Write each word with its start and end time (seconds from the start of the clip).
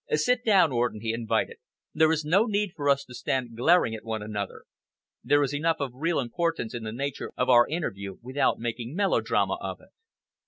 "Sit 0.13 0.43
down, 0.43 0.71
Orden," 0.71 0.99
he 1.01 1.13
invited. 1.13 1.57
"There 1.93 2.11
is 2.11 2.25
no 2.25 2.45
need 2.45 2.73
for 2.75 2.89
us 2.89 3.05
to 3.05 3.13
stand 3.13 3.55
glaring 3.55 3.93
at 3.93 4.03
one 4.03 4.23
another. 4.23 4.63
There 5.23 5.43
is 5.43 5.53
enough 5.53 5.77
of 5.79 5.91
real 5.93 6.17
importance 6.19 6.73
in 6.73 6.81
the 6.83 6.91
nature 6.91 7.31
of 7.37 7.49
our 7.49 7.67
interview 7.67 8.17
without 8.23 8.57
making 8.57 8.95
melodrama 8.95 9.59
of 9.61 9.79
it." 9.79 9.89